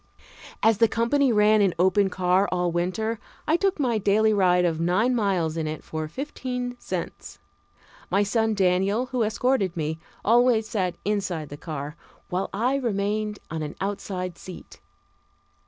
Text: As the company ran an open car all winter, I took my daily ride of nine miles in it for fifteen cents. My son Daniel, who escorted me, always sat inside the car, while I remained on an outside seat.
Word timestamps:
As 0.63 0.79
the 0.79 0.87
company 0.87 1.31
ran 1.31 1.61
an 1.61 1.75
open 1.77 2.09
car 2.09 2.49
all 2.51 2.71
winter, 2.71 3.19
I 3.47 3.55
took 3.55 3.79
my 3.79 3.99
daily 3.99 4.33
ride 4.33 4.65
of 4.65 4.79
nine 4.79 5.13
miles 5.13 5.57
in 5.57 5.67
it 5.67 5.83
for 5.83 6.07
fifteen 6.07 6.75
cents. 6.79 7.37
My 8.09 8.23
son 8.23 8.55
Daniel, 8.55 9.05
who 9.11 9.21
escorted 9.21 9.77
me, 9.77 9.99
always 10.25 10.67
sat 10.67 10.95
inside 11.05 11.49
the 11.49 11.55
car, 11.55 11.95
while 12.29 12.49
I 12.51 12.77
remained 12.77 13.37
on 13.51 13.61
an 13.61 13.75
outside 13.79 14.39
seat. 14.39 14.79